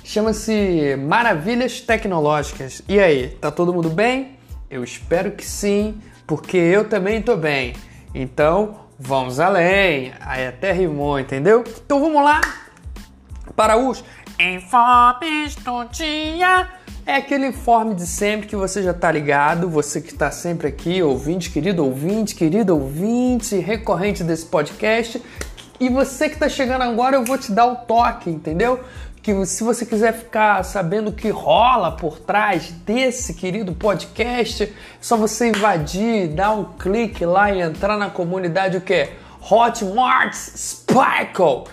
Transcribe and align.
Chama-se 0.07 0.95
Maravilhas 0.97 1.81
Tecnológicas. 1.81 2.83
E 2.87 2.99
aí, 2.99 3.29
tá 3.41 3.49
todo 3.49 3.73
mundo 3.73 3.89
bem? 3.89 4.37
Eu 4.69 4.83
espero 4.83 5.31
que 5.31 5.43
sim, 5.43 5.99
porque 6.27 6.55
eu 6.55 6.87
também 6.87 7.23
tô 7.23 7.35
bem. 7.35 7.73
Então, 8.13 8.81
vamos 8.99 9.39
além. 9.39 10.13
Aí 10.19 10.45
até 10.45 10.71
rimou, 10.71 11.19
entendeu? 11.19 11.63
Então 11.83 11.99
vamos 11.99 12.23
lá 12.23 12.39
para 13.55 13.77
os 13.77 14.03
informes 14.39 15.55
do 15.55 15.85
dia. 15.85 16.69
É 17.03 17.15
aquele 17.15 17.47
informe 17.47 17.95
de 17.95 18.05
sempre 18.05 18.45
que 18.45 18.55
você 18.55 18.83
já 18.83 18.93
tá 18.93 19.11
ligado, 19.11 19.67
você 19.67 19.99
que 19.99 20.11
está 20.11 20.29
sempre 20.29 20.67
aqui, 20.67 21.01
ouvinte, 21.01 21.49
querido 21.49 21.83
ouvinte, 21.83 22.35
querido 22.35 22.75
ouvinte, 22.75 23.57
recorrente 23.57 24.23
desse 24.23 24.45
podcast. 24.45 25.19
E 25.79 25.89
você 25.89 26.29
que 26.29 26.35
está 26.35 26.47
chegando 26.47 26.83
agora, 26.83 27.17
eu 27.17 27.25
vou 27.25 27.37
te 27.37 27.51
dar 27.51 27.65
o 27.65 27.75
toque, 27.75 28.29
entendeu? 28.29 28.79
Que 29.25 29.45
se 29.47 29.63
você 29.63 29.87
quiser 29.87 30.13
ficar 30.13 30.61
sabendo 30.61 31.09
o 31.09 31.11
que 31.11 31.29
rola 31.29 31.91
por 31.93 32.19
trás 32.19 32.69
desse 32.69 33.33
querido 33.33 33.73
podcast, 33.73 34.65
é 34.65 34.71
só 35.01 35.17
você 35.17 35.47
invadir, 35.47 36.27
dar 36.27 36.51
um 36.51 36.65
clique 36.65 37.25
lá 37.25 37.51
e 37.51 37.59
entrar 37.59 37.97
na 37.97 38.07
comunidade 38.07 38.77
o 38.77 38.81
que? 38.81 39.09
Hotmarts 39.49 40.53
Sparkle. 40.55 41.63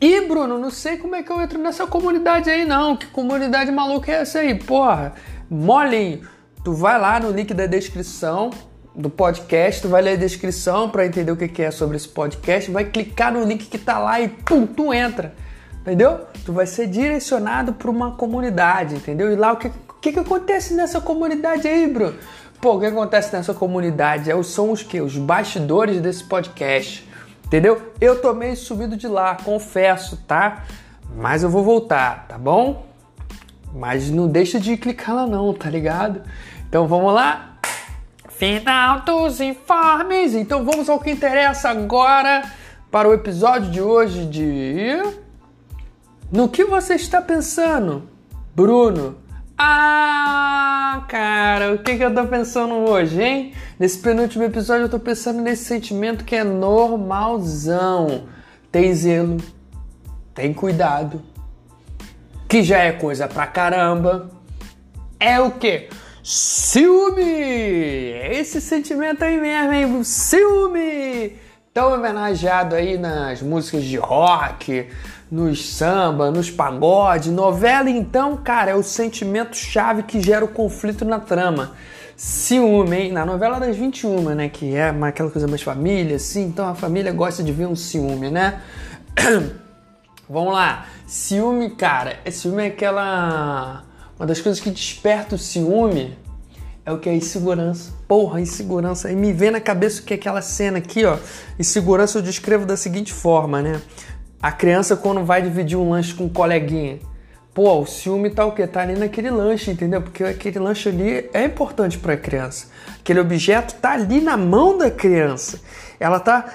E 0.00 0.22
Bruno, 0.22 0.58
não 0.58 0.72
sei 0.72 0.96
como 0.96 1.14
é 1.14 1.22
que 1.22 1.30
eu 1.30 1.40
entro 1.40 1.60
nessa 1.60 1.86
comunidade 1.86 2.50
aí 2.50 2.64
não. 2.64 2.96
Que 2.96 3.06
comunidade 3.06 3.70
maluca 3.70 4.10
é 4.10 4.22
essa 4.22 4.40
aí? 4.40 4.56
Porra, 4.56 5.12
molinho. 5.48 6.22
Tu 6.64 6.72
vai 6.72 7.00
lá 7.00 7.20
no 7.20 7.30
link 7.30 7.54
da 7.54 7.66
descrição 7.66 8.50
do 8.92 9.08
podcast, 9.08 9.86
vai 9.86 10.02
ler 10.02 10.14
a 10.14 10.16
descrição 10.16 10.90
para 10.90 11.06
entender 11.06 11.30
o 11.30 11.36
que 11.36 11.62
é 11.62 11.70
sobre 11.70 11.96
esse 11.96 12.08
podcast, 12.08 12.68
vai 12.72 12.86
clicar 12.86 13.32
no 13.32 13.44
link 13.44 13.66
que 13.66 13.78
tá 13.78 14.00
lá 14.00 14.20
e 14.20 14.26
pum, 14.26 14.66
tu 14.66 14.92
entra 14.92 15.32
entendeu? 15.80 16.20
Tu 16.44 16.52
vai 16.52 16.66
ser 16.66 16.86
direcionado 16.86 17.72
para 17.72 17.90
uma 17.90 18.12
comunidade, 18.12 18.96
entendeu? 18.96 19.32
E 19.32 19.36
lá 19.36 19.52
o 19.52 19.56
que, 19.56 19.70
que, 20.00 20.12
que 20.12 20.18
acontece 20.18 20.74
nessa 20.74 21.00
comunidade 21.00 21.66
aí, 21.66 21.86
Bruno? 21.86 22.16
Pô, 22.60 22.74
o 22.74 22.80
que 22.80 22.86
acontece 22.86 23.34
nessa 23.34 23.54
comunidade 23.54 24.30
é, 24.30 24.42
são 24.42 24.72
os 24.72 24.82
que? 24.82 25.00
Os 25.00 25.16
bastidores 25.16 26.00
desse 26.00 26.24
podcast, 26.24 27.08
entendeu? 27.46 27.92
Eu 28.00 28.20
tô 28.20 28.34
meio 28.34 28.56
subido 28.56 28.96
de 28.96 29.06
lá, 29.06 29.36
confesso, 29.36 30.16
tá? 30.26 30.64
Mas 31.16 31.42
eu 31.42 31.48
vou 31.48 31.62
voltar, 31.62 32.26
tá 32.28 32.36
bom? 32.36 32.86
Mas 33.72 34.10
não 34.10 34.26
deixa 34.26 34.58
de 34.58 34.76
clicar 34.76 35.14
lá 35.14 35.26
não, 35.26 35.54
tá 35.54 35.70
ligado? 35.70 36.22
Então 36.68 36.86
vamos 36.88 37.14
lá? 37.14 37.58
Final 38.28 39.00
dos 39.00 39.40
informes. 39.40 40.34
Então 40.34 40.64
vamos 40.64 40.88
ao 40.88 40.98
que 40.98 41.10
interessa 41.10 41.70
agora 41.70 42.42
para 42.90 43.08
o 43.08 43.14
episódio 43.14 43.70
de 43.70 43.80
hoje 43.80 44.24
de 44.26 45.00
no 46.30 46.48
que 46.48 46.64
você 46.64 46.94
está 46.94 47.20
pensando, 47.20 48.08
Bruno? 48.54 49.16
Ah, 49.56 51.04
cara, 51.08 51.74
o 51.74 51.78
que, 51.78 51.96
que 51.96 52.04
eu 52.04 52.14
tô 52.14 52.26
pensando 52.26 52.74
hoje, 52.74 53.20
hein? 53.20 53.52
Nesse 53.78 53.98
penúltimo 53.98 54.44
episódio 54.44 54.84
eu 54.84 54.88
tô 54.88 55.00
pensando 55.00 55.40
nesse 55.40 55.64
sentimento 55.64 56.24
que 56.24 56.36
é 56.36 56.44
normalzão. 56.44 58.28
Tem 58.70 58.94
zelo, 58.94 59.38
tem 60.34 60.52
cuidado, 60.52 61.22
que 62.48 62.62
já 62.62 62.78
é 62.78 62.92
coisa 62.92 63.26
pra 63.26 63.46
caramba. 63.46 64.30
É 65.18 65.40
o 65.40 65.50
que? 65.52 65.88
Ciúme! 66.22 67.22
Esse 68.30 68.60
sentimento 68.60 69.24
aí 69.24 69.40
mesmo, 69.40 69.72
hein? 69.72 70.04
Ciúme! 70.04 71.47
Tão 71.72 71.94
homenageado 71.94 72.74
aí 72.74 72.96
nas 72.96 73.42
músicas 73.42 73.84
de 73.84 73.96
rock, 73.96 74.88
nos 75.30 75.64
samba, 75.74 76.30
nos 76.30 76.50
pagode, 76.50 77.30
novela, 77.30 77.90
então, 77.90 78.36
cara, 78.36 78.70
é 78.70 78.74
o 78.74 78.82
sentimento 78.82 79.54
chave 79.54 80.02
que 80.02 80.20
gera 80.20 80.44
o 80.44 80.48
conflito 80.48 81.04
na 81.04 81.20
trama. 81.20 81.72
Ciúme, 82.16 82.96
hein? 82.96 83.12
Na 83.12 83.24
novela 83.24 83.60
das 83.60 83.76
21, 83.76 84.34
né? 84.34 84.48
Que 84.48 84.74
é 84.74 84.88
aquela 84.88 85.30
coisa 85.30 85.46
mais 85.46 85.62
família, 85.62 86.16
assim, 86.16 86.46
então 86.46 86.68
a 86.68 86.74
família 86.74 87.12
gosta 87.12 87.44
de 87.44 87.52
ver 87.52 87.66
um 87.66 87.76
ciúme, 87.76 88.30
né? 88.30 88.60
Vamos 90.28 90.52
lá. 90.52 90.86
Ciúme, 91.06 91.70
cara, 91.70 92.18
é 92.24 92.30
ciúme 92.30 92.64
é 92.64 92.66
aquela. 92.66 93.84
Uma 94.18 94.26
das 94.26 94.40
coisas 94.40 94.60
que 94.60 94.70
desperta 94.70 95.36
o 95.36 95.38
ciúme 95.38 96.18
é 96.88 96.92
o 96.92 96.98
que 96.98 97.06
é 97.06 97.14
insegurança. 97.14 97.92
Porra, 98.08 98.40
insegurança. 98.40 99.12
E 99.12 99.14
me 99.14 99.30
vem 99.30 99.50
na 99.50 99.60
cabeça 99.60 100.00
o 100.00 100.04
que 100.04 100.14
é 100.14 100.16
aquela 100.16 100.40
cena 100.40 100.78
aqui, 100.78 101.04
ó. 101.04 101.18
Insegurança 101.58 102.16
eu 102.16 102.22
descrevo 102.22 102.64
da 102.64 102.78
seguinte 102.78 103.12
forma, 103.12 103.60
né? 103.60 103.82
A 104.40 104.50
criança 104.50 104.96
quando 104.96 105.22
vai 105.22 105.42
dividir 105.42 105.76
um 105.76 105.90
lanche 105.90 106.14
com 106.14 106.24
um 106.24 106.28
coleguinha. 106.30 106.98
Pô, 107.52 107.80
o 107.80 107.86
ciúme 107.86 108.30
tá 108.30 108.46
o 108.46 108.52
quê? 108.52 108.66
Tá 108.66 108.80
ali 108.80 108.94
naquele 108.94 109.28
lanche, 109.28 109.70
entendeu? 109.70 110.00
Porque 110.00 110.24
aquele 110.24 110.58
lanche 110.58 110.88
ali 110.88 111.28
é 111.34 111.44
importante 111.44 111.98
para 111.98 112.14
a 112.14 112.16
criança. 112.16 112.68
Aquele 113.00 113.20
objeto 113.20 113.74
tá 113.74 113.92
ali 113.92 114.22
na 114.22 114.38
mão 114.38 114.78
da 114.78 114.90
criança. 114.90 115.60
Ela 116.00 116.18
tá 116.18 116.46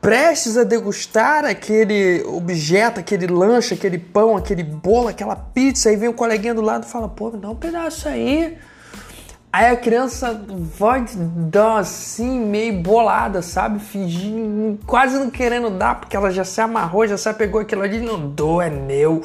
prestes 0.00 0.56
a 0.56 0.62
degustar 0.62 1.44
aquele 1.44 2.22
objeto, 2.26 3.00
aquele 3.00 3.26
lanche, 3.26 3.74
aquele 3.74 3.98
pão, 3.98 4.36
aquele 4.36 4.62
bolo, 4.62 5.08
aquela 5.08 5.34
pizza, 5.34 5.88
aí 5.88 5.96
vem 5.96 6.08
o 6.08 6.14
coleguinha 6.14 6.54
do 6.54 6.62
lado 6.62 6.84
e 6.84 6.88
fala: 6.88 7.08
"Pô, 7.08 7.32
me 7.32 7.38
dá 7.38 7.50
um 7.50 7.56
pedaço 7.56 8.08
aí". 8.08 8.56
Aí 9.52 9.66
a 9.66 9.76
criança 9.76 10.40
vai 10.78 11.04
dar 11.16 11.78
assim, 11.78 12.38
meio 12.40 12.80
bolada, 12.80 13.42
sabe? 13.42 13.80
Fingindo, 13.80 14.78
quase 14.86 15.18
não 15.18 15.28
querendo 15.28 15.70
dar, 15.70 15.98
porque 15.98 16.16
ela 16.16 16.30
já 16.30 16.44
se 16.44 16.60
amarrou, 16.60 17.06
já 17.06 17.16
se 17.16 17.28
apegou 17.28 17.60
aquilo 17.60 17.82
ali, 17.82 17.98
não 17.98 18.28
dou, 18.28 18.62
é 18.62 18.70
meu. 18.70 19.24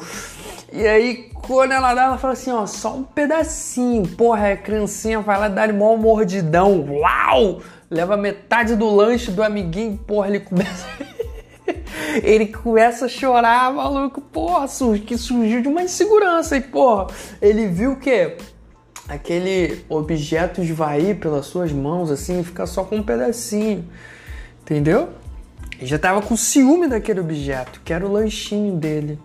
E 0.72 0.86
aí, 0.86 1.30
quando 1.32 1.72
ela 1.72 1.94
dá, 1.94 2.04
ela 2.04 2.18
fala 2.18 2.32
assim: 2.32 2.50
ó, 2.50 2.66
só 2.66 2.96
um 2.96 3.04
pedacinho. 3.04 4.06
Porra, 4.08 4.52
a 4.52 4.56
criancinha 4.56 5.20
vai 5.20 5.38
lá 5.38 5.48
dar 5.48 5.72
mó 5.72 5.96
mordidão. 5.96 6.84
Uau! 6.88 7.60
leva 7.90 8.16
metade 8.16 8.74
do 8.74 8.88
lanche 8.88 9.30
do 9.30 9.42
amiguinho, 9.42 9.96
porra, 9.96 10.28
ele 10.28 10.40
começa. 10.40 10.86
ele 12.22 12.46
começa 12.46 13.06
a 13.06 13.08
chorar, 13.08 13.72
maluco, 13.72 14.20
porra, 14.20 14.66
que 15.04 15.16
surgiu 15.16 15.62
de 15.62 15.68
uma 15.68 15.82
insegurança. 15.82 16.56
E, 16.56 16.60
porra, 16.60 17.08
ele 17.40 17.66
viu 17.68 17.92
o 17.92 17.96
quê? 17.96 18.36
Aquele 19.08 19.84
objeto 19.88 20.60
esvair 20.60 21.16
pelas 21.16 21.46
suas 21.46 21.72
mãos, 21.72 22.10
assim, 22.10 22.42
ficar 22.42 22.66
só 22.66 22.84
com 22.84 22.96
um 22.96 23.02
pedacinho. 23.02 23.84
Entendeu? 24.62 25.10
Ele 25.78 25.86
já 25.86 25.98
tava 25.98 26.22
com 26.22 26.36
ciúme 26.36 26.88
daquele 26.88 27.20
objeto, 27.20 27.80
que 27.84 27.92
era 27.92 28.04
o 28.04 28.10
lanchinho 28.10 28.76
dele. 28.76 29.18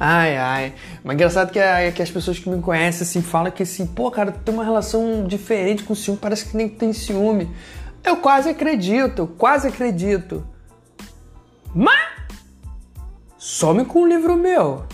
Ai, 0.00 0.36
ai. 0.36 0.74
Mas 1.02 1.14
engraçado 1.14 1.50
que, 1.50 1.58
a, 1.58 1.90
que 1.90 2.00
as 2.00 2.10
pessoas 2.10 2.38
que 2.38 2.48
me 2.48 2.62
conhecem 2.62 3.02
assim 3.02 3.20
falam 3.20 3.50
que 3.50 3.62
assim, 3.62 3.86
pô, 3.86 4.10
cara, 4.10 4.30
tu 4.30 4.38
tem 4.40 4.54
uma 4.54 4.64
relação 4.64 5.26
diferente 5.26 5.82
com 5.82 5.94
ciúme, 5.94 6.18
parece 6.20 6.46
que 6.46 6.56
nem 6.56 6.68
tem 6.68 6.92
ciúme. 6.92 7.50
Eu 8.04 8.16
quase 8.18 8.48
acredito, 8.48 9.22
eu 9.22 9.26
quase 9.26 9.68
acredito. 9.68 10.46
Mas 11.74 12.08
some 13.36 13.84
com 13.84 14.02
um 14.02 14.06
livro 14.06 14.36
meu. 14.36 14.84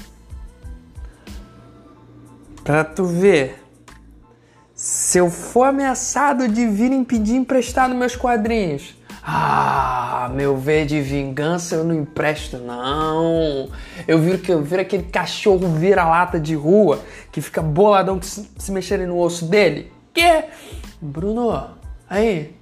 Pra 2.64 2.82
tu 2.82 3.05
ver. 3.05 3.62
Se 4.75 5.19
eu 5.19 5.31
for 5.31 5.64
ameaçado 5.64 6.49
de 6.49 6.66
vir 6.66 6.90
impedir 6.90 7.37
emprestado 7.37 7.94
meus 7.94 8.16
quadrinhos, 8.16 8.96
ah, 9.22 10.31
meu 10.34 10.56
ver 10.56 10.84
de 10.84 11.00
vingança 11.00 11.76
eu 11.76 11.84
não 11.84 11.94
empresto, 11.94 12.58
não. 12.58 13.70
Eu 14.08 14.19
viro 14.19 14.38
que 14.38 14.50
eu 14.50 14.62
viro 14.62 14.82
aquele 14.82 15.05
cachorro 15.05 15.69
vira-lata 15.69 16.40
de 16.40 16.55
rua 16.55 17.00
que 17.31 17.40
fica 17.40 17.62
boladão 17.62 18.19
que 18.19 18.26
se, 18.26 18.50
se 18.58 18.72
mexerem 18.72 19.06
no 19.06 19.19
osso 19.19 19.44
dele. 19.44 19.93
Que? 20.12 20.44
Bruno, 21.00 21.69
aí, 22.08 22.56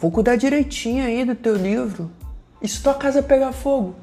vou 0.00 0.10
cuidar 0.10 0.36
direitinho 0.36 1.04
aí 1.04 1.24
do 1.24 1.34
teu 1.34 1.54
livro. 1.54 2.10
E 2.60 2.66
se 2.66 2.82
tua 2.82 2.94
casa 2.94 3.22
pegar 3.22 3.52
fogo? 3.52 3.94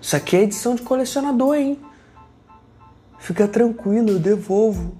Isso 0.00 0.14
aqui 0.16 0.36
é 0.36 0.42
edição 0.42 0.74
de 0.74 0.82
colecionador, 0.82 1.56
hein? 1.56 1.78
Fica 3.24 3.48
tranquilo, 3.48 4.10
eu 4.10 4.18
devolvo. 4.18 4.98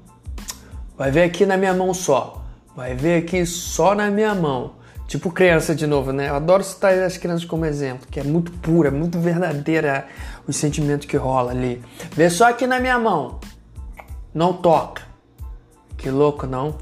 Vai 0.96 1.10
ver 1.10 1.24
aqui 1.24 1.44
na 1.44 1.58
minha 1.58 1.74
mão 1.74 1.92
só. 1.92 2.42
Vai 2.74 2.94
ver 2.94 3.22
aqui 3.22 3.44
só 3.44 3.94
na 3.94 4.10
minha 4.10 4.34
mão. 4.34 4.76
Tipo 5.06 5.30
criança 5.30 5.74
de 5.74 5.86
novo, 5.86 6.10
né? 6.10 6.30
Eu 6.30 6.36
adoro 6.36 6.64
citar 6.64 6.94
as 7.00 7.18
crianças 7.18 7.44
como 7.44 7.66
exemplo, 7.66 8.08
que 8.10 8.18
é 8.18 8.24
muito 8.24 8.50
pura, 8.50 8.90
muito 8.90 9.20
verdadeira 9.20 10.06
o 10.48 10.54
sentimento 10.54 11.06
que 11.06 11.18
rola 11.18 11.50
ali. 11.50 11.82
Vê 12.12 12.30
só 12.30 12.48
aqui 12.48 12.66
na 12.66 12.80
minha 12.80 12.98
mão. 12.98 13.40
Não 14.32 14.54
toca. 14.54 15.02
Que 15.98 16.08
louco, 16.08 16.46
não? 16.46 16.78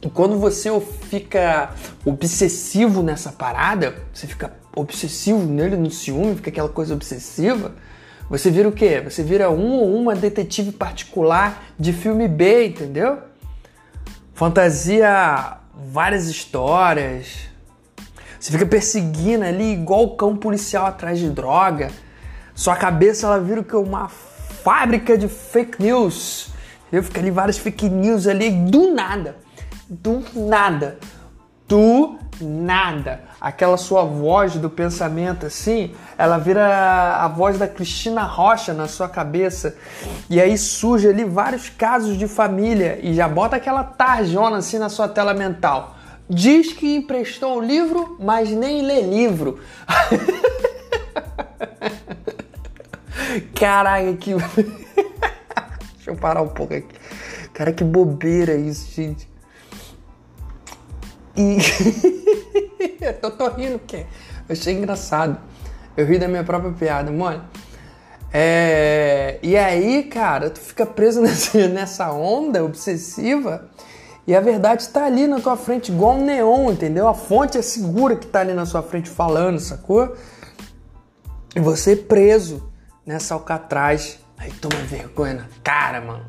E 0.00 0.08
quando 0.08 0.38
você 0.38 0.70
fica 0.80 1.74
obsessivo 2.04 3.02
nessa 3.02 3.32
parada, 3.32 3.96
você 4.14 4.28
fica 4.28 4.52
obsessivo 4.76 5.40
nele, 5.40 5.74
no 5.74 5.90
ciúme, 5.90 6.36
fica 6.36 6.50
aquela 6.50 6.68
coisa 6.68 6.94
obsessiva, 6.94 7.74
você 8.28 8.50
vira 8.50 8.68
o 8.68 8.72
quê? 8.72 9.00
Você 9.00 9.22
vira 9.22 9.50
um 9.50 9.72
ou 9.72 9.94
uma 9.94 10.14
detetive 10.14 10.72
particular 10.72 11.62
de 11.78 11.92
filme 11.92 12.28
B, 12.28 12.68
entendeu? 12.68 13.18
Fantasia 14.34 15.58
várias 15.74 16.28
histórias. 16.28 17.48
Você 18.38 18.50
fica 18.50 18.66
perseguindo 18.66 19.44
ali 19.44 19.72
igual 19.72 20.04
o 20.04 20.16
cão 20.16 20.36
policial 20.36 20.86
atrás 20.86 21.18
de 21.18 21.30
droga. 21.30 21.90
Sua 22.54 22.76
cabeça 22.76 23.26
ela 23.26 23.38
vira 23.38 23.62
que 23.62 23.76
uma 23.76 24.08
fábrica 24.08 25.16
de 25.16 25.28
fake 25.28 25.82
news. 25.82 26.48
Eu 26.90 27.02
fico 27.02 27.18
ali 27.18 27.30
várias 27.30 27.58
fake 27.58 27.88
news 27.88 28.26
ali 28.26 28.50
do 28.50 28.92
nada. 28.92 29.36
Do 29.88 30.24
nada. 30.34 30.98
Do 31.72 32.18
nada. 32.38 33.22
Aquela 33.40 33.78
sua 33.78 34.04
voz 34.04 34.56
do 34.56 34.68
pensamento 34.68 35.46
assim, 35.46 35.94
ela 36.18 36.36
vira 36.36 37.16
a 37.16 37.26
voz 37.28 37.58
da 37.58 37.66
Cristina 37.66 38.24
Rocha 38.24 38.74
na 38.74 38.86
sua 38.86 39.08
cabeça. 39.08 39.74
E 40.28 40.38
aí 40.38 40.58
surge 40.58 41.08
ali 41.08 41.24
vários 41.24 41.70
casos 41.70 42.18
de 42.18 42.28
família 42.28 42.98
e 43.02 43.14
já 43.14 43.26
bota 43.26 43.56
aquela 43.56 43.82
tarjona 43.82 44.58
assim 44.58 44.78
na 44.78 44.90
sua 44.90 45.08
tela 45.08 45.32
mental. 45.32 45.96
Diz 46.28 46.74
que 46.74 46.94
emprestou 46.94 47.56
o 47.56 47.62
livro, 47.62 48.18
mas 48.20 48.50
nem 48.50 48.82
lê 48.82 49.00
livro. 49.00 49.58
Caraca, 53.58 54.12
que. 54.12 54.34
Deixa 55.96 56.10
eu 56.10 56.16
parar 56.16 56.42
um 56.42 56.48
pouco 56.48 56.74
aqui. 56.74 56.94
Cara, 57.54 57.72
que 57.72 57.82
bobeira 57.82 58.56
isso, 58.56 58.94
gente. 58.94 59.31
E. 61.36 61.58
eu 63.22 63.30
tô 63.30 63.48
rindo 63.48 63.78
porque 63.78 64.06
eu 64.48 64.52
achei 64.52 64.74
engraçado. 64.74 65.38
Eu 65.96 66.06
ri 66.06 66.18
da 66.18 66.28
minha 66.28 66.44
própria 66.44 66.72
piada, 66.72 67.10
mano. 67.10 67.44
É... 68.32 69.38
E 69.42 69.56
aí, 69.56 70.04
cara, 70.04 70.48
tu 70.50 70.60
fica 70.60 70.86
preso 70.86 71.20
nessa, 71.72 72.12
onda 72.12 72.64
obsessiva 72.64 73.68
e 74.26 74.34
a 74.34 74.40
verdade 74.40 74.88
tá 74.88 75.04
ali 75.04 75.26
na 75.26 75.40
tua 75.40 75.56
frente, 75.56 75.90
igual 75.90 76.14
um 76.14 76.24
neon, 76.24 76.70
entendeu? 76.70 77.08
A 77.08 77.14
fonte 77.14 77.58
é 77.58 77.62
segura 77.62 78.14
que 78.14 78.26
tá 78.26 78.40
ali 78.40 78.52
na 78.52 78.64
sua 78.64 78.82
frente 78.82 79.10
falando, 79.10 79.58
sacou? 79.58 80.16
E 81.54 81.60
você 81.60 81.96
preso 81.96 82.72
nessa 83.04 83.34
alcatraz. 83.34 84.20
Aí 84.38 84.50
toma 84.52 84.76
vergonha 84.84 85.34
na 85.34 85.46
cara, 85.62 86.00
mano. 86.00 86.24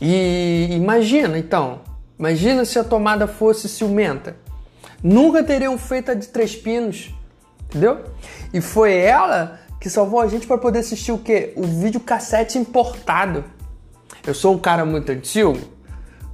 E 0.00 0.68
imagina, 0.72 1.38
então, 1.38 1.80
Imagina 2.20 2.66
se 2.66 2.78
a 2.78 2.84
tomada 2.84 3.26
fosse 3.26 3.66
ciumenta. 3.66 4.36
Nunca 5.02 5.42
teriam 5.42 5.78
feito 5.78 6.10
a 6.10 6.14
de 6.14 6.28
três 6.28 6.54
pinos, 6.54 7.14
entendeu? 7.64 8.04
E 8.52 8.60
foi 8.60 8.94
ela 8.94 9.58
que 9.80 9.88
salvou 9.88 10.20
a 10.20 10.26
gente 10.26 10.46
para 10.46 10.58
poder 10.58 10.80
assistir 10.80 11.12
o 11.12 11.16
quê? 11.16 11.54
O 11.56 11.62
vídeo 11.62 11.98
cassete 11.98 12.58
importado. 12.58 13.42
Eu 14.26 14.34
sou 14.34 14.54
um 14.54 14.58
cara 14.58 14.84
muito 14.84 15.10
antigo, 15.10 15.58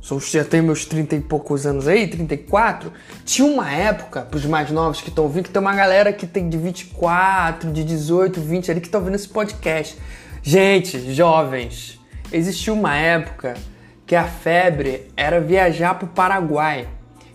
sou, 0.00 0.18
já 0.18 0.44
tenho 0.44 0.64
meus 0.64 0.84
30 0.84 1.14
e 1.14 1.20
poucos 1.20 1.64
anos 1.64 1.86
aí, 1.86 2.08
34. 2.08 2.92
Tinha 3.24 3.46
uma 3.46 3.70
época, 3.70 4.22
para 4.22 4.38
os 4.38 4.44
mais 4.44 4.72
novos 4.72 5.00
que 5.00 5.08
estão 5.08 5.22
ouvindo, 5.22 5.44
que 5.44 5.50
tem 5.50 5.62
uma 5.62 5.76
galera 5.76 6.12
que 6.12 6.26
tem 6.26 6.48
de 6.48 6.58
24, 6.58 7.70
de 7.70 7.84
18, 7.84 8.40
20 8.40 8.70
ali 8.72 8.80
que 8.80 8.88
estão 8.88 8.98
ouvindo 8.98 9.14
esse 9.14 9.28
podcast. 9.28 9.96
Gente, 10.42 11.14
jovens, 11.14 12.00
existiu 12.32 12.74
uma 12.74 12.96
época 12.96 13.54
que 14.06 14.14
a 14.14 14.24
febre 14.24 15.10
era 15.16 15.40
viajar 15.40 15.94
para 15.94 16.06
o 16.06 16.08
Paraguai. 16.08 16.88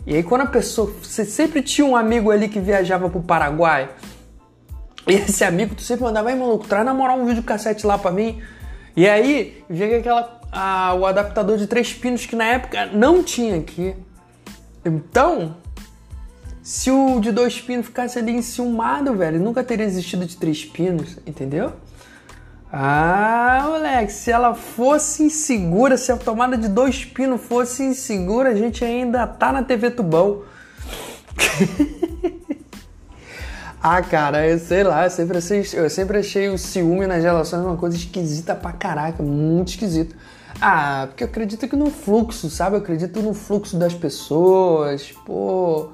E 0.08 0.16
aí 0.16 0.24
quando 0.24 0.42
a 0.42 0.46
pessoa, 0.46 0.92
você 1.02 1.26
sempre 1.26 1.62
tinha 1.62 1.86
um 1.86 1.96
amigo 1.96 2.32
ali 2.32 2.48
que 2.48 2.60
viajava 2.60 3.10
para 3.10 3.20
o 3.20 3.24
Paraguai. 3.24 3.90
E 5.08 5.14
esse 5.14 5.44
amigo 5.44 5.76
tu 5.76 5.82
sempre 5.82 6.04
mandava, 6.04 6.30
vai 6.30 6.36
maluco, 6.36 6.68
traz 6.68 6.86
na 6.86 6.94
moral 6.94 7.20
um 7.20 7.26
vídeo 7.26 7.44
cassete 7.44 7.86
lá 7.86 7.98
para 7.98 8.12
mim. 8.12 8.42
E 8.96 9.08
aí 9.08 9.64
chega 9.70 9.98
aquela 9.98 10.42
a, 10.52 10.94
o 10.96 11.06
adaptador 11.06 11.58
de 11.58 11.68
três 11.68 11.94
pinos 11.94 12.26
que 12.26 12.36
na 12.36 12.46
época 12.46 12.88
não 12.88 13.24
tinha 13.24 13.58
aqui. 13.58 13.96
Então, 14.84 15.56
se 16.62 16.92
o 16.92 17.20
de 17.20 17.32
dois 17.32 17.60
pinos 17.60 17.88
ficasse 17.88 18.20
ali 18.20 18.32
enciumado, 18.32 19.16
velho, 19.16 19.40
nunca 19.40 19.64
teria 19.64 19.86
existido 19.86 20.26
de 20.26 20.38
três 20.38 20.66
pinos, 20.66 21.18
entendeu? 21.26 21.74
Ah, 22.74 23.66
moleque, 23.68 24.14
se 24.14 24.32
ela 24.32 24.56
fosse 24.56 25.24
insegura, 25.24 25.98
se 25.98 26.10
a 26.10 26.16
tomada 26.16 26.58
de 26.58 26.70
dois 26.70 27.04
pinos 27.04 27.42
fosse 27.42 27.84
insegura, 27.84 28.50
a 28.50 28.56
gente 28.56 28.86
ainda 28.86 29.28
tá 29.28 29.52
na 29.52 29.62
TV 29.62 29.92
Tubão. 29.92 30.44
ah, 33.84 34.02
cara, 34.02 34.48
eu 34.48 34.58
sei 34.58 34.84
lá, 34.84 35.04
eu 35.04 35.10
sempre, 35.10 35.38
achei, 35.38 35.68
eu 35.74 35.90
sempre 35.90 36.20
achei 36.20 36.48
o 36.48 36.58
ciúme 36.58 37.06
nas 37.08 37.22
relações 37.22 37.62
uma 37.62 37.76
coisa 37.76 37.98
esquisita 37.98 38.56
pra 38.56 38.72
caraca, 38.72 39.22
muito 39.22 39.70
esquisito. 39.70 40.16
Ah, 40.62 41.08
porque 41.10 41.26
eu 41.26 41.28
acredito 41.28 41.68
que 41.68 41.76
no 41.76 41.92
fluxo, 41.92 42.50
sabe? 42.50 42.78
Eu 42.78 42.80
acredito 42.80 43.22
no 43.22 43.34
fluxo 43.34 43.76
das 43.76 43.94
pessoas, 43.94 45.12
pô 45.26 45.92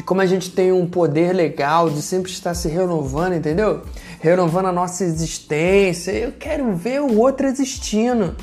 de 0.00 0.02
como 0.02 0.22
a 0.22 0.26
gente 0.26 0.50
tem 0.50 0.72
um 0.72 0.86
poder 0.86 1.32
legal 1.32 1.90
de 1.90 2.00
sempre 2.00 2.30
estar 2.30 2.54
se 2.54 2.68
renovando, 2.68 3.34
entendeu? 3.34 3.82
Renovando 4.20 4.66
a 4.66 4.72
nossa 4.72 5.02
existência. 5.02 6.12
Eu 6.12 6.32
quero 6.32 6.74
ver 6.74 7.00
o 7.00 7.18
outro 7.18 7.46
existindo. 7.46 8.36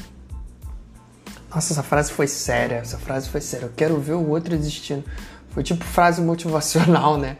Nossa, 1.53 1.73
essa 1.73 1.83
frase 1.83 2.11
foi 2.11 2.27
séria. 2.27 2.75
Essa 2.75 2.97
frase 2.97 3.29
foi 3.29 3.39
séria. 3.39 3.65
Eu 3.67 3.71
quero 3.75 3.97
ver 3.99 4.13
o 4.13 4.27
outro 4.27 4.53
existindo. 4.53 5.03
Foi 5.51 5.63
tipo 5.63 5.83
frase 5.85 6.21
motivacional, 6.21 7.17
né? 7.17 7.37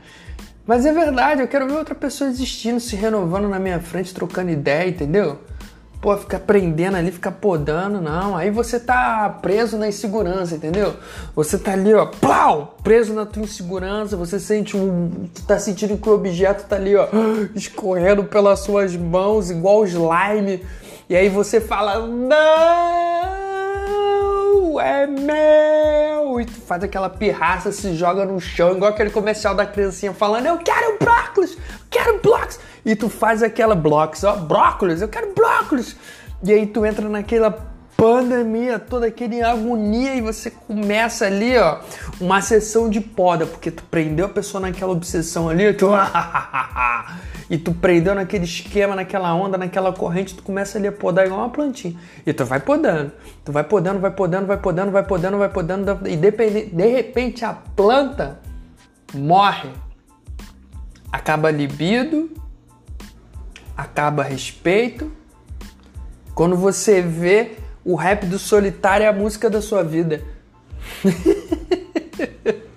Mas 0.68 0.86
é 0.86 0.92
verdade, 0.92 1.42
eu 1.42 1.48
quero 1.48 1.66
ver 1.66 1.76
outra 1.76 1.96
pessoa 1.96 2.30
existindo, 2.30 2.78
se 2.82 2.94
renovando 2.96 3.48
na 3.48 3.58
minha 3.58 3.80
frente, 3.80 4.14
trocando 4.14 4.52
ideia, 4.52 4.90
entendeu? 4.90 5.40
Pô, 6.02 6.16
ficar 6.18 6.40
prendendo 6.40 6.98
ali, 6.98 7.12
ficar 7.12 7.32
podando, 7.32 8.00
não. 8.02 8.36
Aí 8.36 8.50
você 8.50 8.80
tá 8.80 9.30
preso 9.42 9.78
na 9.78 9.88
insegurança, 9.88 10.56
entendeu? 10.56 10.96
Você 11.36 11.58
tá 11.58 11.74
ali, 11.74 11.94
ó, 11.94 12.06
plau, 12.06 12.78
preso 12.84 13.14
na 13.14 13.26
tua 13.26 13.44
insegurança, 13.44 14.16
você 14.16 14.40
sente 14.40 14.78
um. 14.78 15.30
Tá 15.48 15.60
sentindo 15.60 15.98
que 15.98 16.10
o 16.10 16.14
objeto 16.14 16.68
tá 16.68 16.76
ali, 16.76 16.96
ó, 16.96 17.08
escorrendo 17.56 18.24
pelas 18.24 18.60
suas 18.60 18.96
mãos, 18.96 19.50
igual 19.52 19.86
slime. 19.86 20.66
E 21.10 21.16
aí 21.16 21.30
você 21.30 21.62
fala, 21.62 22.06
não, 22.06 22.38
é 24.80 25.08
meu! 25.08 26.08
e 26.40 26.46
tu 26.46 26.52
faz 26.62 26.84
aquela 26.84 27.10
pirraça, 27.10 27.72
se 27.72 27.96
joga 27.96 28.26
no 28.26 28.40
chão, 28.40 28.76
igual 28.76 28.92
aquele 28.92 29.10
comercial 29.10 29.56
da 29.56 29.66
criancinha 29.66 30.14
falando, 30.14 30.46
eu 30.46 30.58
quero 30.58 30.98
brócolis, 31.00 31.58
quero 31.90 32.20
blocos. 32.20 32.60
E 32.88 32.96
tu 32.96 33.10
faz 33.10 33.44
aquela 33.44 33.76
blocos, 33.76 34.24
ó, 34.24 34.38
brócolis, 34.38 35.02
eu 35.02 35.10
quero 35.10 35.34
brócolis. 35.34 35.98
E 36.42 36.54
aí 36.54 36.66
tu 36.66 36.86
entra 36.86 37.10
naquela 37.10 37.52
pandemia, 37.98 38.80
toda 38.80 39.08
aquele 39.08 39.42
agonia 39.42 40.16
e 40.16 40.22
você 40.22 40.50
começa 40.50 41.26
ali, 41.26 41.58
ó, 41.58 41.80
uma 42.22 42.42
sessão 42.42 42.90
de 42.90 43.02
poda, 43.02 43.46
porque 43.46 43.72
tu 43.72 43.84
prendeu 43.84 44.28
a 44.28 44.30
pessoa 44.30 44.62
naquela 44.62 44.94
obsessão 44.94 45.50
ali, 45.50 45.74
tu 45.74 45.88
e 47.50 47.58
tu 47.58 47.74
prendeu 47.74 48.16
naquele 48.16 48.46
esquema, 48.46 48.96
naquela 48.96 49.34
onda, 49.34 49.58
naquela 49.58 49.92
corrente, 49.92 50.34
tu 50.34 50.42
começa 50.42 50.78
ali 50.78 50.88
a 50.88 50.92
podar 50.92 51.26
igual 51.26 51.42
uma 51.42 51.50
plantinha. 51.50 51.94
E 52.26 52.32
tu 52.32 52.46
vai 52.46 52.62
podando, 52.62 53.12
tu 53.44 53.52
vai 53.52 53.66
podando, 53.66 54.00
vai 54.00 54.12
podando, 54.12 54.48
vai 54.48 54.58
podando, 54.58 54.92
vai 54.92 55.04
podando, 55.04 55.38
vai 55.38 55.50
podando, 55.50 56.00
e 56.08 56.16
de 56.16 56.88
repente 56.88 57.44
a 57.44 57.52
planta 57.52 58.40
morre. 59.14 59.72
Acaba 61.12 61.52
libido, 61.52 62.30
acaba 63.78 64.24
respeito. 64.24 65.12
Quando 66.34 66.56
você 66.56 67.02
vê 67.02 67.58
o 67.86 67.96
rap 67.96 68.26
do 68.26 68.40
solitário 68.40 69.06
é 69.06 69.08
a 69.08 69.14
música 69.14 69.50
da 69.50 69.62
sua 69.62 69.84
vida. 69.84 70.22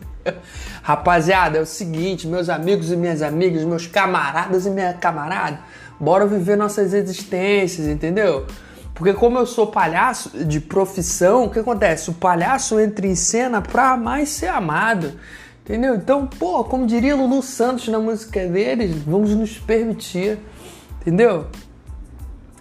Rapaziada, 0.83 1.59
é 1.59 1.61
o 1.61 1.67
seguinte, 1.67 2.27
meus 2.27 2.49
amigos 2.49 2.93
e 2.93 2.97
minhas 2.97 3.23
amigas, 3.23 3.65
meus 3.65 3.87
camaradas 3.87 4.67
e 4.67 4.71
minha 4.71 4.93
camarada, 4.93 5.61
bora 5.99 6.27
viver 6.27 6.57
nossas 6.57 6.93
existências, 6.93 7.87
entendeu? 7.87 8.47
Porque 8.95 9.15
como 9.15 9.39
eu 9.39 9.47
sou 9.47 9.67
palhaço 9.67 10.45
de 10.45 10.61
profissão, 10.61 11.45
o 11.45 11.51
que 11.51 11.59
acontece? 11.59 12.11
O 12.11 12.15
palhaço 12.15 12.79
entra 12.79 13.07
em 13.07 13.15
cena 13.15 13.63
pra 13.63 13.97
mais 13.97 14.29
ser 14.29 14.49
amado. 14.49 15.15
Entendeu? 15.65 15.95
Então, 15.95 16.27
pô, 16.27 16.65
como 16.65 16.87
diria 16.87 17.15
Lulu 17.17 17.43
Santos 17.43 17.89
na 17.89 17.99
música 17.99 18.47
deles, 18.47 18.95
vamos 19.07 19.31
nos 19.31 19.59
permitir. 19.59 20.39
Entendeu? 21.01 21.47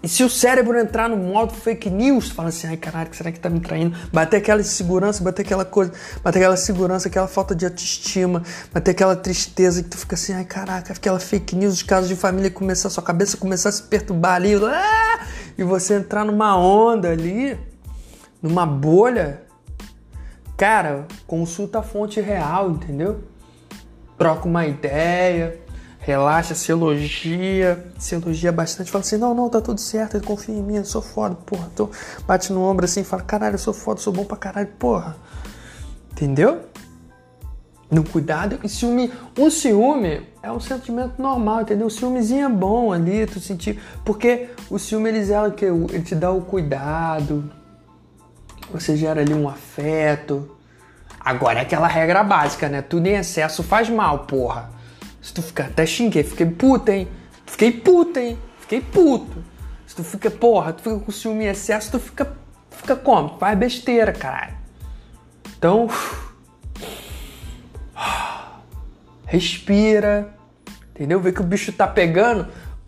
E 0.02 0.08
se 0.08 0.24
o 0.24 0.30
cérebro 0.30 0.80
entrar 0.80 1.10
no 1.10 1.18
modo 1.18 1.54
fake 1.54 1.90
news, 1.90 2.30
fala 2.30 2.50
assim, 2.50 2.68
ai 2.68 2.78
caralho, 2.78 3.14
será 3.14 3.34
que 3.34 3.40
tá 3.40 3.50
me 3.50 3.60
traindo? 3.60 3.98
Bater 4.14 4.38
aquela 4.38 4.62
insegurança, 4.62 5.22
bater 5.22 5.42
aquela 5.42 5.66
coisa, 5.66 5.92
bater 6.24 6.40
aquela 6.40 6.56
segurança, 6.56 7.10
aquela 7.10 7.28
falta 7.28 7.54
de 7.54 7.66
autoestima, 7.66 8.42
bater 8.74 8.92
aquela 8.92 9.14
tristeza 9.14 9.84
que 9.84 9.90
tu 9.90 9.98
fica 9.98 10.16
assim, 10.16 10.32
ai 10.32 10.46
caraca, 10.46 10.94
aquela 10.94 11.20
fake 11.20 11.54
news, 11.54 11.74
os 11.74 11.84
casos 11.84 12.08
de 12.08 12.16
família 12.16 12.50
começar, 12.50 12.90
sua 12.90 13.04
cabeça 13.04 13.36
começar 13.36 13.70
a 13.70 13.72
se 13.74 13.84
perturbar 13.84 14.36
ali, 14.36 14.56
ah! 14.56 15.28
e 15.58 15.64
você 15.64 15.96
entrar 15.96 16.24
numa 16.24 16.58
onda 16.58 17.10
ali, 17.10 17.60
numa 18.42 18.66
bolha, 18.66 19.42
cara, 20.56 21.08
consulta 21.28 21.80
a 21.80 21.84
fonte 21.84 22.22
real, 22.22 22.72
entendeu? 22.72 23.22
Troca 24.18 24.48
uma 24.48 24.66
ideia, 24.66 25.60
relaxa, 26.10 26.56
se 26.56 26.72
elogia, 26.72 27.86
se 28.00 28.16
elogia 28.16 28.52
bastante, 28.52 28.90
fala 28.90 29.04
assim, 29.04 29.18
não, 29.18 29.36
não, 29.36 29.48
tá 29.48 29.62
tudo 29.62 29.80
certo, 29.80 30.20
confia 30.24 30.56
em 30.56 30.64
mim, 30.64 30.78
eu 30.78 30.86
sou 30.86 31.04
foda, 31.04 31.36
porra. 31.36 31.70
Então, 31.72 31.88
bate 32.26 32.52
no 32.52 32.64
ombro 32.64 32.86
assim, 32.86 33.04
fala, 33.04 33.22
caralho, 33.22 33.54
eu 33.54 33.60
sou 33.60 33.74
foda, 33.74 34.00
sou 34.00 34.12
bom 34.12 34.26
pra 34.26 34.36
caralho, 34.36 34.68
porra. 34.80 35.16
Entendeu? 36.12 36.62
No 37.92 38.04
cuidado, 38.04 38.60
e 38.64 38.70
ciúme, 38.70 39.12
um 39.38 39.52
ciúme 39.52 40.28
é 40.42 40.52
um 40.52 40.60
sentimento 40.60 41.22
normal, 41.22 41.62
entendeu? 41.62 41.86
O 41.86 41.92
ciúmezinho 41.92 42.48
é 42.48 42.50
bom 42.50 42.92
ali, 42.92 43.28
tu 43.28 43.40
sentir, 43.40 43.80
porque 44.04 44.50
o 44.68 44.80
ciúme 44.80 45.10
ele 45.10 45.24
zela 45.24 45.52
que 45.52 45.66
ele 45.66 46.02
te 46.02 46.16
dá 46.16 46.32
o 46.32 46.42
cuidado, 46.42 47.52
você 48.72 48.98
gera 48.98 49.22
ali 49.22 49.34
um 49.34 49.48
afeto. 49.48 50.58
Agora 51.20 51.60
é 51.60 51.62
aquela 51.62 51.88
regra 51.88 52.24
básica, 52.24 52.68
né? 52.68 52.82
Tudo 52.82 53.06
em 53.06 53.16
excesso 53.16 53.62
faz 53.62 53.90
mal, 53.90 54.20
porra. 54.20 54.79
Se 55.22 55.34
tu 55.34 55.42
ficar, 55.42 55.66
até 55.66 55.86
xinguei, 55.86 56.24
fiquei 56.24 56.46
puta, 56.46 56.94
hein? 56.94 57.08
Fiquei 57.46 57.72
puta, 57.72 58.22
hein? 58.22 58.38
Fiquei 58.60 58.82
puto. 58.82 59.44
Se 59.86 59.96
tu 59.96 60.04
fica, 60.04 60.30
porra, 60.30 60.72
tu 60.72 60.84
fica 60.84 61.00
com 61.00 61.12
ciúme 61.12 61.46
em 61.46 61.48
excesso, 61.48 61.92
tu 61.92 62.00
fica, 62.00 62.32
fica 62.70 62.96
como? 62.96 63.38
Faz 63.38 63.58
besteira, 63.58 64.14
caralho. 64.14 64.56
Então, 65.58 65.90
respira, 69.26 70.34
entendeu? 70.92 71.20
Vê 71.20 71.32
que 71.32 71.42
o 71.42 71.44
bicho 71.44 71.72
tá 71.74 71.88
pegando, 71.88 72.48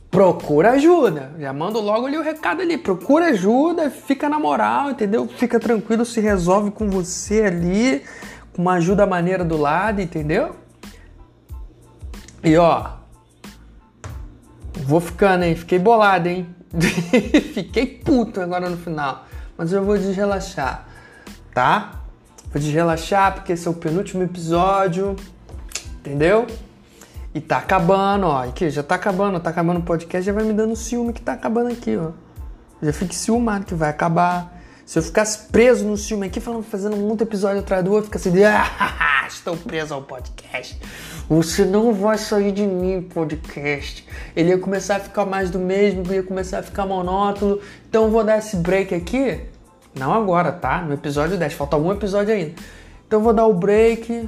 procura 0.09 0.71
ajuda. 0.71 1.33
Já 1.39 1.51
mando 1.51 1.79
logo 1.81 2.05
ali 2.05 2.17
o 2.17 2.21
recado 2.21 2.61
ali, 2.61 2.77
procura 2.77 3.27
ajuda, 3.27 3.89
fica 3.89 4.29
na 4.29 4.39
moral, 4.39 4.91
entendeu? 4.91 5.27
Fica 5.27 5.59
tranquilo, 5.59 6.05
se 6.05 6.21
resolve 6.21 6.71
com 6.71 6.89
você 6.89 7.43
ali, 7.43 8.03
com 8.53 8.61
uma 8.61 8.73
ajuda 8.75 9.05
maneira 9.07 9.43
do 9.43 9.57
lado, 9.57 9.99
entendeu? 10.01 10.60
E 12.43 12.57
ó, 12.57 12.93
vou 14.83 14.99
ficando, 14.99 15.43
hein? 15.43 15.55
Fiquei 15.55 15.77
bolado, 15.77 16.27
hein? 16.27 16.47
Fiquei 17.53 17.85
puto 17.85 18.41
agora 18.41 18.69
no 18.69 18.77
final. 18.77 19.25
Mas 19.57 19.71
eu 19.71 19.83
vou 19.83 19.97
desrelaxar, 19.97 20.87
tá? 21.53 22.01
Vou 22.51 22.61
desrelaxar 22.61 23.35
porque 23.35 23.53
esse 23.53 23.67
é 23.67 23.71
o 23.71 23.73
penúltimo 23.73 24.23
episódio, 24.23 25.15
entendeu? 25.99 26.47
E 27.33 27.39
tá 27.39 27.57
acabando, 27.57 28.25
ó. 28.25 28.43
Aqui, 28.43 28.69
já 28.69 28.81
tá 28.81 28.95
acabando, 28.95 29.39
tá 29.39 29.49
acabando 29.51 29.79
o 29.79 29.83
podcast, 29.83 30.25
já 30.25 30.33
vai 30.33 30.43
me 30.43 30.53
dando 30.53 30.75
ciúme 30.75 31.13
que 31.13 31.21
tá 31.21 31.33
acabando 31.33 31.71
aqui, 31.71 31.95
ó. 31.95 32.11
Já 32.81 32.91
fique 32.91 33.15
ciúmado 33.15 33.65
que 33.65 33.75
vai 33.75 33.89
acabar. 33.89 34.60
Se 34.91 34.99
eu 34.99 35.03
ficasse 35.03 35.47
preso 35.47 35.85
no 35.85 35.95
ciúme 35.95 36.27
aqui, 36.27 36.41
falando, 36.41 36.63
fazendo 36.63 36.97
muito 36.97 37.23
episódio 37.23 37.61
atrás 37.61 37.81
do 37.81 37.93
outro, 37.93 38.07
fica 38.07 38.17
assim, 38.17 38.33
ah, 38.43 39.25
estou 39.25 39.55
preso 39.55 39.93
ao 39.93 40.01
podcast. 40.01 40.77
Você 41.29 41.63
não 41.63 41.93
vai 41.93 42.17
sair 42.17 42.51
de 42.51 42.67
mim, 42.67 43.01
podcast. 43.01 44.05
Ele 44.35 44.49
ia 44.49 44.57
começar 44.57 44.97
a 44.97 44.99
ficar 44.99 45.25
mais 45.25 45.49
do 45.49 45.59
mesmo, 45.59 46.03
ia 46.13 46.21
começar 46.21 46.59
a 46.59 46.61
ficar 46.61 46.85
monótono. 46.85 47.57
Então 47.87 48.03
eu 48.03 48.11
vou 48.11 48.21
dar 48.21 48.39
esse 48.39 48.57
break 48.57 48.93
aqui. 48.93 49.39
Não 49.95 50.13
agora, 50.13 50.51
tá? 50.51 50.81
No 50.81 50.93
episódio 50.93 51.37
10. 51.37 51.53
Falta 51.53 51.77
algum 51.77 51.93
episódio 51.93 52.33
ainda. 52.33 52.55
Então 53.07 53.19
eu 53.19 53.23
vou 53.23 53.31
dar 53.31 53.45
o 53.45 53.53
break. 53.53 54.27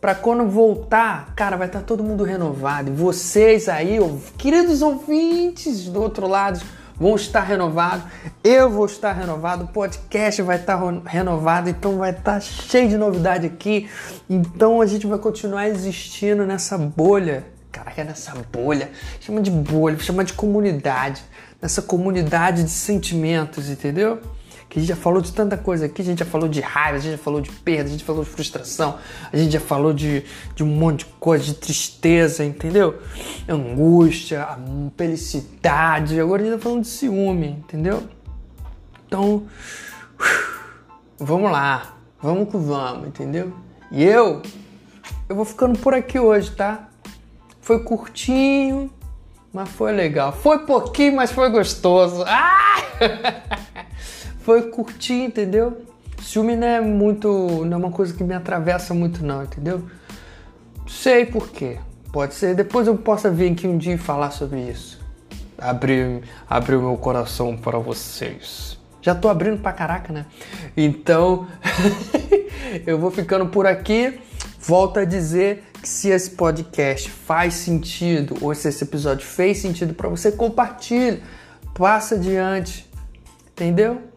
Pra 0.00 0.14
quando 0.14 0.48
voltar, 0.48 1.34
cara, 1.34 1.56
vai 1.56 1.66
estar 1.66 1.80
tá 1.80 1.84
todo 1.84 2.04
mundo 2.04 2.22
renovado. 2.22 2.88
E 2.88 2.94
vocês 2.94 3.68
aí, 3.68 3.98
queridos 4.38 4.80
ouvintes 4.80 5.88
do 5.88 6.00
outro 6.00 6.28
lado, 6.28 6.60
vão 7.02 7.16
estar 7.16 7.40
renovados, 7.40 8.04
eu 8.44 8.70
vou 8.70 8.86
estar 8.86 9.12
renovado, 9.12 9.64
o 9.64 9.66
podcast 9.66 10.40
vai 10.40 10.56
estar 10.56 10.80
renovado, 11.04 11.68
então 11.68 11.98
vai 11.98 12.12
estar 12.12 12.40
cheio 12.40 12.88
de 12.88 12.96
novidade 12.96 13.44
aqui. 13.44 13.90
Então 14.30 14.80
a 14.80 14.86
gente 14.86 15.04
vai 15.04 15.18
continuar 15.18 15.68
existindo 15.68 16.46
nessa 16.46 16.78
bolha. 16.78 17.44
Caraca, 17.72 18.04
nessa 18.04 18.32
bolha. 18.52 18.88
Chama 19.20 19.40
de 19.40 19.50
bolha, 19.50 19.98
chama 19.98 20.22
de 20.22 20.32
comunidade. 20.32 21.24
Nessa 21.60 21.82
comunidade 21.82 22.62
de 22.62 22.70
sentimentos, 22.70 23.68
entendeu? 23.68 24.20
Que 24.72 24.78
a 24.78 24.80
gente 24.80 24.88
já 24.88 24.96
falou 24.96 25.20
de 25.20 25.30
tanta 25.30 25.58
coisa 25.58 25.84
aqui, 25.84 26.00
a 26.00 26.04
gente 26.06 26.20
já 26.20 26.24
falou 26.24 26.48
de 26.48 26.62
raiva, 26.62 26.96
a 26.96 26.98
gente 26.98 27.12
já 27.12 27.18
falou 27.18 27.42
de 27.42 27.50
perda, 27.50 27.90
a 27.90 27.92
gente 27.92 28.04
falou 28.04 28.24
de 28.24 28.30
frustração, 28.30 28.98
a 29.30 29.36
gente 29.36 29.52
já 29.52 29.60
falou 29.60 29.92
de, 29.92 30.24
de 30.54 30.64
um 30.64 30.66
monte 30.66 31.00
de 31.00 31.12
coisa, 31.20 31.44
de 31.44 31.52
tristeza, 31.52 32.42
entendeu? 32.42 32.98
Angústia, 33.46 34.48
felicidade, 34.96 36.18
agora 36.18 36.40
a 36.40 36.44
gente 36.46 36.54
tá 36.54 36.62
falando 36.62 36.80
de 36.80 36.88
ciúme, 36.88 37.48
entendeu? 37.48 38.02
Então, 39.06 39.46
vamos 41.18 41.52
lá, 41.52 41.94
vamos 42.22 42.48
que 42.48 42.56
vamos, 42.56 43.08
entendeu? 43.08 43.52
E 43.90 44.02
eu, 44.02 44.40
eu 45.28 45.36
vou 45.36 45.44
ficando 45.44 45.78
por 45.78 45.92
aqui 45.92 46.18
hoje, 46.18 46.50
tá? 46.50 46.88
Foi 47.60 47.80
curtinho, 47.80 48.90
mas 49.52 49.68
foi 49.68 49.92
legal. 49.92 50.32
Foi 50.32 50.60
pouquinho, 50.60 51.16
mas 51.16 51.30
foi 51.30 51.50
gostoso. 51.50 52.24
Ah! 52.26 53.60
foi 54.44 54.62
curtir, 54.70 55.22
entendeu? 55.24 55.82
Ciúme 56.20 56.54
não 56.56 56.66
é 56.66 56.80
muito. 56.80 57.64
não 57.64 57.74
é 57.74 57.76
uma 57.76 57.90
coisa 57.90 58.14
que 58.14 58.22
me 58.22 58.34
atravessa 58.34 58.94
muito, 58.94 59.24
não, 59.24 59.42
entendeu? 59.42 59.82
Sei 60.86 61.26
por 61.26 61.48
quê. 61.48 61.78
Pode 62.12 62.34
ser. 62.34 62.54
Depois 62.54 62.86
eu 62.86 62.96
possa 62.96 63.30
vir 63.30 63.52
aqui 63.52 63.66
um 63.66 63.78
dia 63.78 63.94
e 63.94 63.98
falar 63.98 64.30
sobre 64.30 64.60
isso. 64.60 65.00
Abrir, 65.58 66.22
abrir 66.48 66.76
o 66.76 66.82
meu 66.82 66.96
coração 66.96 67.56
para 67.56 67.78
vocês. 67.78 68.78
Já 69.00 69.14
tô 69.14 69.28
abrindo 69.28 69.60
pra 69.60 69.72
caraca, 69.72 70.12
né? 70.12 70.26
Então, 70.76 71.46
eu 72.86 72.98
vou 72.98 73.10
ficando 73.10 73.46
por 73.46 73.66
aqui. 73.66 74.20
Volto 74.60 75.00
a 75.00 75.04
dizer 75.04 75.64
que 75.80 75.88
se 75.88 76.08
esse 76.08 76.30
podcast 76.30 77.10
faz 77.10 77.54
sentido, 77.54 78.36
ou 78.40 78.54
se 78.54 78.68
esse 78.68 78.84
episódio 78.84 79.26
fez 79.26 79.58
sentido 79.58 79.92
para 79.92 80.08
você, 80.08 80.30
compartilhe, 80.30 81.20
passa 81.74 82.14
adiante, 82.14 82.88
entendeu? 83.50 84.11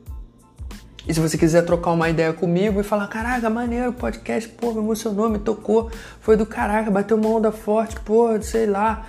E 1.07 1.13
se 1.13 1.19
você 1.19 1.37
quiser 1.37 1.63
trocar 1.63 1.91
uma 1.91 2.09
ideia 2.09 2.33
comigo 2.33 2.79
e 2.79 2.83
falar, 2.83 3.07
caraca, 3.07 3.49
maneiro, 3.49 3.93
podcast, 3.93 4.49
pô, 4.49 4.71
me 4.71 4.79
emocionou, 4.79 5.29
me 5.29 5.37
tocou, 5.37 5.91
foi 6.19 6.35
do 6.35 6.45
caraca, 6.45 6.89
bateu 6.89 7.15
uma 7.17 7.29
onda 7.29 7.51
forte, 7.51 7.99
pô, 7.99 8.41
sei 8.41 8.65
lá. 8.65 9.05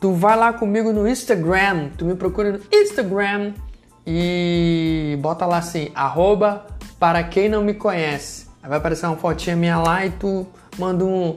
Tu 0.00 0.12
vai 0.12 0.36
lá 0.36 0.52
comigo 0.52 0.92
no 0.92 1.06
Instagram, 1.08 1.90
tu 1.98 2.04
me 2.04 2.14
procura 2.14 2.52
no 2.52 2.60
Instagram 2.72 3.52
e 4.06 5.18
bota 5.20 5.44
lá 5.44 5.58
assim, 5.58 5.90
arroba 5.94 6.66
para 6.98 7.22
quem 7.24 7.48
não 7.48 7.62
me 7.62 7.74
conhece. 7.74 8.46
Aí 8.62 8.68
vai 8.68 8.78
aparecer 8.78 9.06
uma 9.06 9.16
fotinha 9.16 9.56
minha 9.56 9.78
lá 9.78 10.06
e 10.06 10.10
tu 10.10 10.46
manda 10.78 11.04
um 11.04 11.36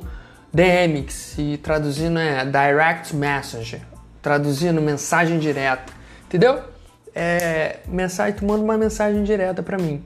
DM, 0.54 1.04
que 1.04 1.14
se 1.14 1.58
traduzindo 1.58 2.20
é 2.20 2.46
Direct 2.46 3.16
Messenger. 3.16 3.82
Traduzindo 4.22 4.80
mensagem 4.80 5.40
direta. 5.40 5.92
Entendeu? 6.26 6.73
É, 7.16 7.80
mensagem, 7.88 8.34
tu 8.36 8.46
manda 8.46 8.64
uma 8.64 8.78
mensagem 8.78 9.24
direta 9.24 9.62
para 9.62 9.78
mim. 9.78 10.04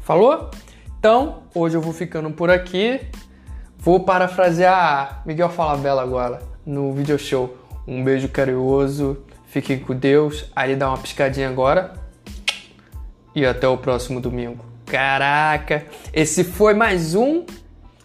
Falou? 0.00 0.50
Então, 0.98 1.42
hoje 1.54 1.76
eu 1.76 1.80
vou 1.80 1.92
ficando 1.92 2.30
por 2.30 2.50
aqui. 2.50 3.00
Vou 3.78 4.00
parafrasear 4.00 5.22
Miguel 5.26 5.48
Falabella 5.48 6.02
agora 6.02 6.40
no 6.64 6.92
video 6.92 7.18
show. 7.18 7.56
Um 7.86 8.02
beijo 8.02 8.28
carinhoso, 8.28 9.18
fiquem 9.46 9.78
com 9.78 9.94
Deus. 9.94 10.50
Aí 10.56 10.74
dá 10.74 10.88
uma 10.88 10.98
piscadinha 10.98 11.48
agora. 11.48 11.94
E 13.34 13.44
até 13.44 13.68
o 13.68 13.76
próximo 13.76 14.20
domingo. 14.20 14.64
Caraca, 14.86 15.84
esse 16.12 16.42
foi 16.44 16.72
mais 16.72 17.14
um 17.14 17.44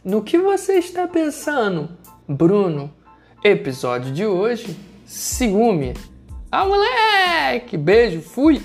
No 0.04 0.24
que 0.24 0.38
você 0.38 0.74
está 0.74 1.08
pensando, 1.08 1.90
Bruno? 2.28 2.92
Episódio 3.44 4.12
de 4.12 4.26
hoje, 4.26 4.76
ciúme. 5.06 5.94
Ah, 6.54 6.66
moleque! 6.66 7.78
Beijo, 7.78 8.22
fui! 8.22 8.62